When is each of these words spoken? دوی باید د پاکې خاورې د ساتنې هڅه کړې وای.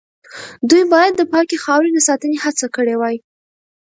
دوی 0.69 0.83
باید 0.93 1.13
د 1.17 1.21
پاکې 1.33 1.57
خاورې 1.63 1.89
د 1.93 1.99
ساتنې 2.07 2.37
هڅه 2.43 2.65
کړې 2.75 2.95
وای. 2.97 3.15